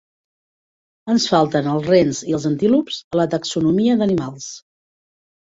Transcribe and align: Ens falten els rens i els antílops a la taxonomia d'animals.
Ens 1.13 1.27
falten 1.33 1.69
els 1.73 1.85
rens 1.89 2.21
i 2.31 2.37
els 2.39 2.49
antílops 2.51 2.99
a 3.17 3.21
la 3.21 3.27
taxonomia 3.35 4.01
d'animals. 4.01 4.51